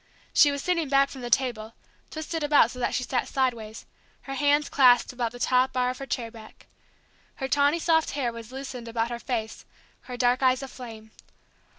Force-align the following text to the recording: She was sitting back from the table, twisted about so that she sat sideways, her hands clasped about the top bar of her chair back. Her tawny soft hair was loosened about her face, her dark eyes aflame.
She 0.33 0.49
was 0.51 0.63
sitting 0.63 0.89
back 0.89 1.11
from 1.11 1.21
the 1.21 1.29
table, 1.29 1.75
twisted 2.09 2.41
about 2.41 2.71
so 2.71 2.79
that 2.79 2.95
she 2.95 3.03
sat 3.03 3.27
sideways, 3.27 3.85
her 4.21 4.33
hands 4.33 4.67
clasped 4.67 5.13
about 5.13 5.31
the 5.31 5.37
top 5.37 5.73
bar 5.73 5.91
of 5.91 5.99
her 5.99 6.07
chair 6.07 6.31
back. 6.31 6.65
Her 7.35 7.47
tawny 7.47 7.77
soft 7.77 8.09
hair 8.17 8.33
was 8.33 8.51
loosened 8.51 8.87
about 8.87 9.11
her 9.11 9.19
face, 9.19 9.63
her 10.09 10.17
dark 10.17 10.41
eyes 10.41 10.63
aflame. 10.63 11.11